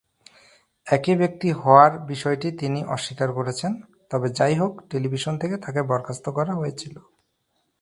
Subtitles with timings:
[0.87, 3.73] একই ব্যক্তি হওয়ার বিষয়টি তিনি অস্বীকার করেছিলেন,
[4.09, 6.95] তবে যাই হোক টেলিভিশন থেকে তাকে বরখাস্ত করা হয়েছিল।